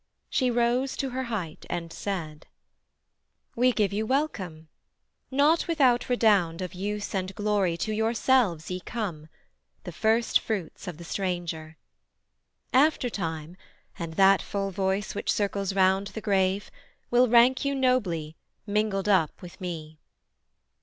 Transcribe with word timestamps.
She 0.31 0.49
rose 0.49 0.99
her 0.99 1.25
height, 1.25 1.67
and 1.69 1.93
said: 1.93 2.47
'We 3.55 3.73
give 3.73 3.93
you 3.93 4.07
welcome: 4.07 4.67
not 5.29 5.67
without 5.67 6.09
redound 6.09 6.59
Of 6.59 6.73
use 6.73 7.13
and 7.13 7.35
glory 7.35 7.77
to 7.77 7.93
yourselves 7.93 8.71
ye 8.71 8.79
come, 8.79 9.27
The 9.83 9.91
first 9.91 10.39
fruits 10.39 10.87
of 10.87 10.97
the 10.97 11.03
stranger: 11.03 11.77
aftertime, 12.73 13.55
And 13.99 14.15
that 14.15 14.41
full 14.41 14.71
voice 14.71 15.13
which 15.13 15.31
circles 15.31 15.75
round 15.75 16.07
the 16.07 16.19
grave, 16.21 16.71
Will 17.11 17.27
rank 17.27 17.63
you 17.63 17.75
nobly, 17.75 18.35
mingled 18.65 19.07
up 19.07 19.39
with 19.39 19.61
me. 19.61 19.99